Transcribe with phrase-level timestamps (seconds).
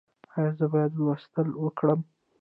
[0.35, 1.99] ایا زه باید لوستل وکړم؟